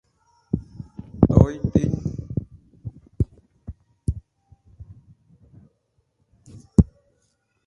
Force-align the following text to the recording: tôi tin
tôi 1.29 1.59
tin 1.73 1.91